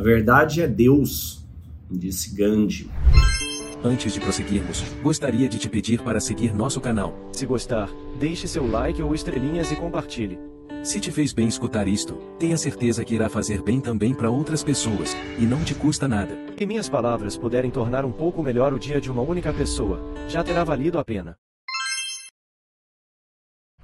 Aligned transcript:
A 0.00 0.02
verdade 0.02 0.62
é 0.62 0.66
Deus, 0.66 1.46
disse 1.90 2.34
Gandhi. 2.34 2.90
Antes 3.84 4.14
de 4.14 4.18
prosseguirmos, 4.18 4.82
gostaria 5.02 5.46
de 5.46 5.58
te 5.58 5.68
pedir 5.68 6.00
para 6.00 6.18
seguir 6.18 6.54
nosso 6.54 6.80
canal. 6.80 7.12
Se 7.32 7.44
gostar, 7.44 7.90
deixe 8.18 8.48
seu 8.48 8.66
like 8.66 9.02
ou 9.02 9.14
estrelinhas 9.14 9.70
e 9.70 9.76
compartilhe. 9.76 10.38
Se 10.82 10.98
te 11.00 11.10
fez 11.10 11.34
bem 11.34 11.46
escutar 11.46 11.86
isto, 11.86 12.14
tenha 12.38 12.56
certeza 12.56 13.04
que 13.04 13.14
irá 13.14 13.28
fazer 13.28 13.62
bem 13.62 13.78
também 13.78 14.14
para 14.14 14.30
outras 14.30 14.64
pessoas, 14.64 15.14
e 15.38 15.44
não 15.44 15.62
te 15.62 15.74
custa 15.74 16.08
nada. 16.08 16.34
Se 16.56 16.64
minhas 16.64 16.88
palavras 16.88 17.36
puderem 17.36 17.70
tornar 17.70 18.02
um 18.02 18.12
pouco 18.12 18.42
melhor 18.42 18.72
o 18.72 18.78
dia 18.78 19.02
de 19.02 19.10
uma 19.10 19.20
única 19.20 19.52
pessoa, 19.52 20.00
já 20.30 20.42
terá 20.42 20.64
valido 20.64 20.98
a 20.98 21.04
pena. 21.04 21.36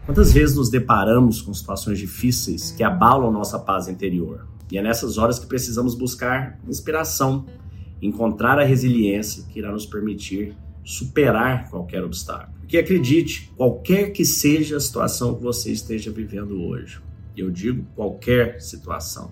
Quantas 0.07 0.33
vezes 0.33 0.57
nos 0.57 0.71
deparamos 0.71 1.43
com 1.43 1.53
situações 1.53 1.99
difíceis 1.99 2.71
que 2.71 2.83
abalam 2.83 3.31
nossa 3.31 3.59
paz 3.59 3.87
interior? 3.87 4.56
E 4.71 4.79
é 4.79 4.83
nessas 4.83 5.19
horas 5.19 5.39
que 5.39 5.47
precisamos 5.47 5.95
buscar 5.95 6.59
inspiração 6.67 7.47
encontrar 8.01 8.59
a 8.59 8.65
resiliência 8.65 9.45
que 9.45 9.59
irá 9.59 9.73
nos 9.73 9.87
permitir 9.87 10.57
superar 10.85 11.71
qualquer 11.71 12.05
obstáculo. 12.05 12.57
Porque 12.61 12.79
acredite, 12.79 13.51
qualquer 13.57 14.11
que 14.11 14.25
seja 14.25 14.77
a 14.77 14.81
situação 14.81 15.35
que 15.35 15.43
você 15.43 15.73
esteja 15.73 16.11
vivendo 16.11 16.63
hoje, 16.63 17.01
eu 17.37 17.51
digo 17.51 17.85
qualquer 17.95 18.61
situação, 18.61 19.31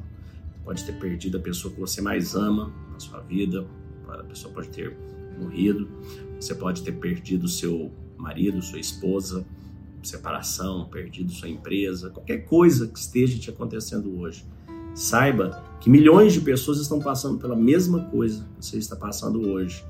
pode 0.65 0.84
ter 0.84 0.98
perdido 0.98 1.39
a 1.39 1.41
pessoa 1.41 1.73
que 1.73 1.80
você 1.80 2.01
mais 2.01 2.34
ama 2.34 2.73
na 2.92 2.98
sua 2.98 3.20
vida, 3.20 3.66
a 4.09 4.23
pessoa 4.25 4.53
pode 4.53 4.69
ter 4.69 4.97
morrido, 5.39 5.89
você 6.39 6.55
pode 6.55 6.83
ter 6.83 6.92
perdido 6.92 7.48
seu 7.48 7.91
marido, 8.16 8.62
sua 8.62 8.78
esposa, 8.78 9.45
separação, 10.03 10.89
perdido 10.89 11.33
sua 11.33 11.48
empresa, 11.48 12.11
qualquer 12.11 12.45
coisa 12.45 12.87
que 12.87 12.98
esteja 12.98 13.39
te 13.39 13.51
acontecendo 13.51 14.19
hoje. 14.19 14.45
Saiba 14.95 15.62
que 15.80 15.91
milhões 15.91 16.33
de 16.33 16.41
pessoas 16.41 16.79
estão 16.79 17.01
passando 17.01 17.39
pela 17.39 17.57
mesma 17.57 18.05
coisa 18.05 18.48
que 18.59 18.65
você 18.65 18.79
está 18.79 18.95
passando 18.95 19.51
hoje. 19.51 19.84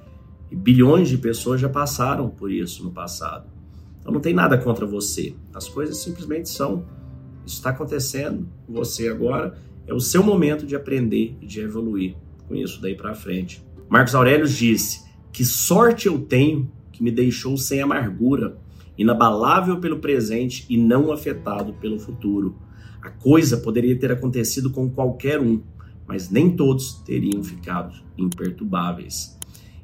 E 0.51 0.57
bilhões 0.57 1.09
de 1.09 1.19
pessoas 1.19 1.61
já 1.61 1.69
passaram 1.69 2.29
por 2.29 2.51
isso 2.51 2.83
no 2.83 2.91
passado. 2.91 3.46
Então 4.01 4.13
não 4.13 4.21
tem 4.21 4.35
nada 4.35 4.59
contra 4.59 4.87
você. 4.87 5.35
As 5.52 5.69
coisas 5.69 5.99
simplesmente 5.99 6.49
são. 6.49 6.85
Isso 7.46 7.57
está 7.57 7.71
acontecendo 7.71 8.49
com 8.66 8.73
você 8.73 9.09
agora. 9.09 9.57
É 9.87 9.93
o 9.93 10.01
seu 10.01 10.23
momento 10.23 10.66
de 10.66 10.74
aprender 10.74 11.37
e 11.41 11.46
de 11.46 11.61
evoluir 11.61 12.16
com 12.49 12.55
isso 12.55 12.80
daí 12.80 12.95
para 12.95 13.15
frente. 13.15 13.65
Marcos 13.89 14.15
Aurélio 14.15 14.49
disse: 14.49 15.05
Que 15.33 15.45
sorte 15.45 16.07
eu 16.07 16.18
tenho 16.18 16.71
que 16.91 17.02
me 17.02 17.11
deixou 17.11 17.57
sem 17.57 17.80
amargura, 17.80 18.57
inabalável 18.96 19.79
pelo 19.80 19.99
presente 19.99 20.65
e 20.68 20.77
não 20.77 21.13
afetado 21.13 21.74
pelo 21.74 21.99
futuro. 21.99 22.57
A 23.05 23.10
coisa 23.10 23.59
poderia 23.59 23.95
ter 23.99 24.10
acontecido 24.10 24.71
com 24.71 24.88
qualquer 24.88 25.38
um, 25.38 25.60
mas 26.09 26.30
nem 26.30 26.57
todos 26.57 26.95
teriam 27.05 27.45
ficado 27.45 27.95
imperturbáveis. 28.16 29.38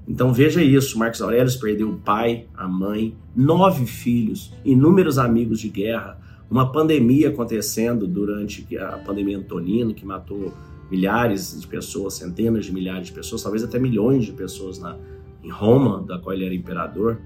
Então 0.09 0.33
veja 0.33 0.63
isso: 0.63 0.99
Marcos 0.99 1.21
Aurélio 1.21 1.61
perdeu 1.61 1.91
o 1.91 1.99
pai, 1.99 2.47
a 2.55 2.67
mãe, 2.67 3.15
nove 3.37 3.85
filhos, 3.85 4.55
inúmeros 4.65 5.19
amigos 5.19 5.61
de 5.61 5.69
guerra, 5.69 6.19
uma 6.51 6.73
pandemia 6.73 7.29
acontecendo 7.29 8.07
durante 8.07 8.67
a 8.79 8.97
pandemia 8.97 9.37
Antonino, 9.37 9.93
que 9.93 10.07
matou 10.07 10.55
milhares 10.91 11.61
de 11.61 11.67
pessoas, 11.67 12.15
centenas 12.15 12.65
de 12.65 12.73
milhares 12.73 13.09
de 13.09 13.13
pessoas, 13.13 13.43
talvez 13.43 13.63
até 13.63 13.79
milhões 13.79 14.25
de 14.25 14.33
pessoas 14.33 14.79
na, 14.79 14.97
em 15.45 15.51
Roma, 15.51 16.03
da 16.03 16.19
qual 16.19 16.35
ele 16.35 16.47
era 16.47 16.55
imperador. 16.55 17.21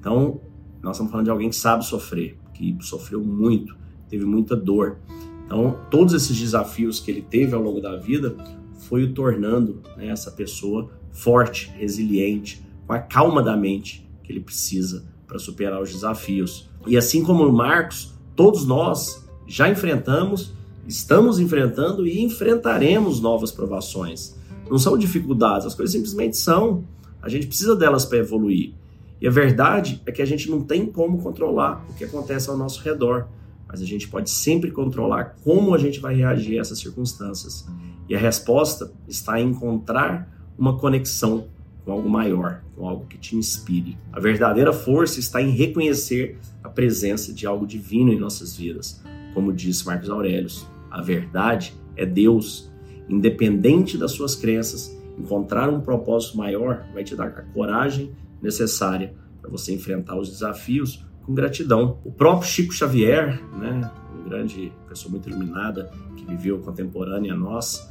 Então, 0.00 0.40
nós 0.82 0.96
estamos 0.96 1.12
falando 1.12 1.26
de 1.26 1.30
alguém 1.30 1.50
que 1.50 1.56
sabe 1.56 1.86
sofrer, 1.86 2.36
que 2.52 2.76
sofreu 2.80 3.22
muito, 3.22 3.76
teve 4.08 4.24
muita 4.24 4.56
dor. 4.56 4.98
Então, 5.46 5.78
todos 5.90 6.12
esses 6.12 6.36
desafios 6.36 7.00
que 7.00 7.10
ele 7.10 7.22
teve 7.22 7.54
ao 7.54 7.62
longo 7.62 7.80
da 7.80 7.96
vida 7.96 8.36
foi 8.80 9.04
o 9.04 9.14
tornando 9.14 9.80
né, 9.96 10.08
essa 10.08 10.30
pessoa 10.30 10.90
forte, 11.12 11.72
resiliente, 11.76 12.62
com 12.86 12.92
a 12.92 12.98
calma 12.98 13.42
da 13.42 13.56
mente 13.56 14.06
que 14.22 14.32
ele 14.32 14.40
precisa 14.40 15.04
para 15.26 15.38
superar 15.38 15.80
os 15.80 15.92
desafios. 15.92 16.68
E 16.86 16.96
assim 16.96 17.22
como 17.22 17.44
o 17.44 17.52
Marcos, 17.52 18.14
todos 18.34 18.66
nós 18.66 19.24
já 19.46 19.68
enfrentamos, 19.68 20.52
estamos 20.86 21.38
enfrentando 21.38 22.06
e 22.06 22.22
enfrentaremos 22.22 23.20
novas 23.20 23.50
provações. 23.50 24.36
Não 24.68 24.78
são 24.78 24.98
dificuldades, 24.98 25.66
as 25.66 25.74
coisas 25.74 25.92
simplesmente 25.92 26.36
são. 26.36 26.84
A 27.22 27.28
gente 27.28 27.46
precisa 27.46 27.74
delas 27.74 28.04
para 28.04 28.18
evoluir. 28.18 28.72
E 29.20 29.26
a 29.26 29.30
verdade 29.30 30.02
é 30.04 30.12
que 30.12 30.20
a 30.20 30.26
gente 30.26 30.50
não 30.50 30.60
tem 30.60 30.86
como 30.86 31.18
controlar 31.22 31.84
o 31.88 31.94
que 31.94 32.04
acontece 32.04 32.50
ao 32.50 32.56
nosso 32.56 32.82
redor 32.82 33.28
mas 33.68 33.82
a 33.82 33.84
gente 33.84 34.08
pode 34.08 34.30
sempre 34.30 34.70
controlar 34.70 35.36
como 35.42 35.74
a 35.74 35.78
gente 35.78 36.00
vai 36.00 36.14
reagir 36.14 36.58
a 36.58 36.60
essas 36.60 36.78
circunstâncias. 36.78 37.66
E 38.08 38.14
a 38.14 38.18
resposta 38.18 38.92
está 39.08 39.40
em 39.40 39.50
encontrar 39.50 40.32
uma 40.56 40.78
conexão 40.78 41.48
com 41.84 41.92
algo 41.92 42.08
maior, 42.08 42.62
com 42.74 42.88
algo 42.88 43.06
que 43.06 43.18
te 43.18 43.36
inspire. 43.36 43.96
A 44.12 44.20
verdadeira 44.20 44.72
força 44.72 45.20
está 45.20 45.40
em 45.40 45.50
reconhecer 45.50 46.38
a 46.62 46.68
presença 46.68 47.32
de 47.32 47.46
algo 47.46 47.66
divino 47.66 48.12
em 48.12 48.18
nossas 48.18 48.56
vidas. 48.56 49.02
Como 49.34 49.52
disse 49.52 49.86
Marcos 49.86 50.10
Aurélio, 50.10 50.50
a 50.90 51.00
verdade 51.02 51.74
é 51.96 52.06
Deus. 52.06 52.70
Independente 53.08 53.96
das 53.96 54.12
suas 54.12 54.34
crenças, 54.34 54.96
encontrar 55.18 55.68
um 55.68 55.80
propósito 55.80 56.36
maior 56.36 56.86
vai 56.92 57.04
te 57.04 57.14
dar 57.14 57.28
a 57.28 57.42
coragem 57.42 58.10
necessária 58.42 59.14
para 59.40 59.50
você 59.50 59.72
enfrentar 59.72 60.18
os 60.18 60.28
desafios 60.28 61.04
com 61.26 61.34
gratidão. 61.34 61.98
O 62.04 62.12
próprio 62.12 62.48
Chico 62.48 62.72
Xavier, 62.72 63.42
né, 63.58 63.90
um 64.14 64.28
grande 64.28 64.72
pessoa 64.88 65.10
muito 65.10 65.28
iluminada 65.28 65.90
que 66.16 66.24
viveu 66.24 66.60
contemporânea 66.60 67.34
a 67.34 67.36
nós, 67.36 67.86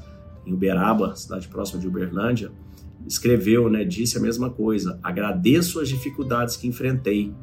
em 0.45 0.53
Uberaba, 0.53 1.15
cidade 1.15 1.47
próxima 1.49 1.81
de 1.81 1.87
Uberlândia, 1.87 2.51
escreveu, 3.05 3.69
né, 3.69 3.83
disse 3.83 4.17
a 4.17 4.21
mesma 4.21 4.49
coisa: 4.49 4.97
agradeço 5.03 5.79
as 5.79 5.89
dificuldades 5.89 6.55
que 6.55 6.67
enfrentei. 6.67 7.33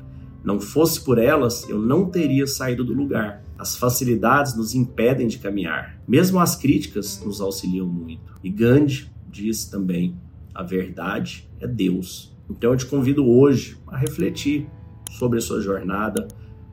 Não 0.42 0.58
fosse 0.58 1.00
por 1.04 1.18
elas, 1.18 1.68
eu 1.68 1.78
não 1.78 2.10
teria 2.10 2.46
saído 2.46 2.82
do 2.82 2.92
lugar. 2.92 3.44
As 3.56 3.76
facilidades 3.76 4.56
nos 4.56 4.74
impedem 4.74 5.28
de 5.28 5.38
caminhar. 5.38 6.00
Mesmo 6.08 6.40
as 6.40 6.56
críticas 6.56 7.22
nos 7.24 7.40
auxiliam 7.40 7.86
muito. 7.86 8.34
E 8.42 8.50
Gandhi 8.50 9.08
diz 9.30 9.66
também: 9.66 10.16
a 10.52 10.62
verdade 10.64 11.48
é 11.60 11.66
Deus. 11.66 12.36
Então 12.50 12.72
eu 12.72 12.76
te 12.76 12.86
convido 12.86 13.24
hoje 13.24 13.76
a 13.86 13.96
refletir 13.96 14.68
sobre 15.12 15.38
a 15.38 15.42
sua 15.42 15.60
jornada, 15.60 16.26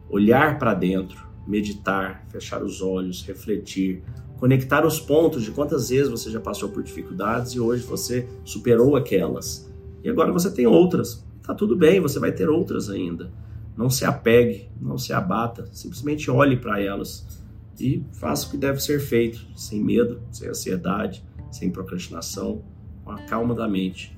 olhar 0.10 0.58
para 0.58 0.74
dentro, 0.74 1.28
meditar, 1.48 2.26
fechar 2.30 2.64
os 2.64 2.82
olhos, 2.82 3.24
refletir, 3.24 4.04
conectar 4.38 4.86
os 4.86 5.00
pontos 5.00 5.44
de 5.44 5.52
quantas 5.52 5.90
vezes 5.90 6.10
você 6.10 6.30
já 6.32 6.40
passou 6.40 6.70
por 6.70 6.82
dificuldades 6.82 7.52
e 7.54 7.60
hoje 7.60 7.84
você 7.84 8.28
superou 8.44 8.96
aquelas. 8.96 9.70
E 10.04 10.10
agora 10.10 10.32
você 10.32 10.50
tem 10.50 10.66
outras. 10.66 11.26
Tá 11.44 11.54
tudo 11.54 11.76
bem, 11.76 12.00
você 12.00 12.20
vai 12.20 12.32
ter 12.32 12.50
outras 12.50 12.90
ainda. 12.90 13.32
Não 13.76 13.90
se 13.90 14.06
apegue, 14.06 14.70
não 14.80 14.98
se 14.98 15.14
abata, 15.14 15.68
simplesmente 15.72 16.30
olhe 16.30 16.58
para 16.58 16.82
elas 16.82 17.26
e 17.80 18.04
faça 18.12 18.48
o 18.48 18.52
que 18.52 18.58
deve 18.58 18.80
ser 18.80 19.00
feito, 19.00 19.46
sem 19.56 19.84
medo, 19.84 20.22
sem 20.32 20.50
ansiedade, 20.50 21.24
sem 21.52 21.70
procrastinação, 21.70 22.62
com 23.04 23.12
a 23.12 23.20
calma 23.24 23.56
da 23.56 23.68
mente, 23.68 24.18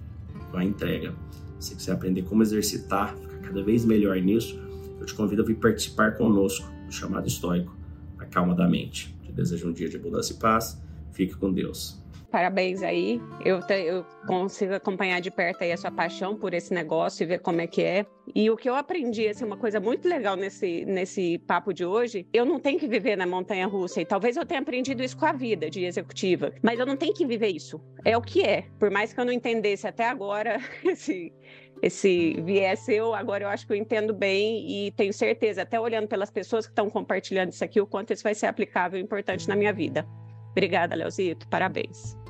com 0.50 0.58
a 0.58 0.64
entrega. 0.64 1.14
Se 1.60 1.76
quiser 1.76 1.94
aprender 1.94 2.24
como 2.24 2.42
exercitar, 2.42 3.16
cada 3.52 3.64
vez 3.64 3.84
melhor 3.84 4.16
nisso, 4.22 4.58
eu 4.98 5.06
te 5.06 5.14
convido 5.14 5.42
a 5.42 5.46
vir 5.46 5.56
participar 5.56 6.16
conosco 6.16 6.72
do 6.86 6.92
chamado 6.94 7.28
estoico, 7.28 7.76
a 8.18 8.26
calma 8.26 8.56
da 8.56 8.66
mente. 8.66 9.14
Te 9.24 9.32
desejo 9.34 9.68
um 9.68 9.74
dia 9.74 9.90
de 9.90 9.98
abundância 9.98 10.34
e 10.34 10.38
paz. 10.38 10.82
Fique 11.12 11.36
com 11.36 11.52
Deus. 11.52 12.02
Parabéns 12.32 12.82
aí. 12.82 13.22
Eu, 13.44 13.60
te, 13.60 13.74
eu 13.74 14.06
consigo 14.26 14.74
acompanhar 14.74 15.20
de 15.20 15.30
perto 15.30 15.64
aí 15.64 15.72
a 15.74 15.78
sua 15.78 15.92
paixão 15.92 16.38
por 16.38 16.54
esse 16.54 16.74
negócio 16.74 17.24
e 17.24 17.26
ver 17.28 17.40
como 17.40 17.60
é 17.60 17.68
que 17.68 17.84
é. 17.84 18.06
E 18.34 18.50
o 18.50 18.56
que 18.56 18.70
eu 18.70 18.76
aprendi, 18.76 19.28
assim, 19.28 19.44
uma 19.44 19.58
coisa 19.58 19.82
muito 19.82 20.08
legal 20.08 20.38
nesse, 20.38 20.86
nesse 20.86 21.38
papo 21.40 21.74
de 21.74 21.84
hoje, 21.84 22.26
eu 22.32 22.46
não 22.46 22.58
tenho 22.58 22.80
que 22.80 22.88
viver 22.88 23.18
na 23.18 23.28
montanha 23.28 23.68
russa. 23.68 24.00
E 24.00 24.06
talvez 24.06 24.38
eu 24.38 24.46
tenha 24.46 24.62
aprendido 24.62 25.04
isso 25.04 25.18
com 25.18 25.26
a 25.26 25.34
vida 25.34 25.70
de 25.70 25.84
executiva. 25.84 26.54
Mas 26.64 26.80
eu 26.80 26.86
não 26.86 26.96
tenho 26.96 27.14
que 27.14 27.26
viver 27.26 27.50
isso. 27.50 27.82
É 28.06 28.16
o 28.16 28.22
que 28.22 28.42
é. 28.44 28.64
Por 28.80 28.90
mais 28.90 29.12
que 29.12 29.20
eu 29.20 29.26
não 29.26 29.34
entendesse 29.34 29.86
até 29.86 30.08
agora 30.08 30.58
esse, 30.86 31.34
esse 31.82 32.42
viés 32.46 32.80
seu, 32.80 33.14
agora 33.14 33.44
eu 33.44 33.50
acho 33.50 33.68
que 33.68 33.74
eu 33.74 33.78
entendo 33.78 34.14
bem 34.14 34.88
e 34.88 34.92
tenho 34.92 35.12
certeza, 35.12 35.64
até 35.64 35.78
olhando 35.78 36.08
pelas 36.08 36.32
pessoas 36.32 36.66
que 36.66 36.72
estão 36.72 36.90
compartilhando 36.90 37.52
isso 37.52 37.64
aqui, 37.64 37.82
o 37.82 37.86
quanto 37.86 38.14
isso 38.14 38.24
vai 38.24 38.34
ser 38.34 38.46
aplicável 38.46 38.98
e 38.98 39.04
importante 39.04 39.50
na 39.50 39.56
minha 39.58 39.74
vida. 39.74 40.08
Obrigada, 40.52 40.96
Leozito. 40.96 41.48
Parabéns. 41.48 42.21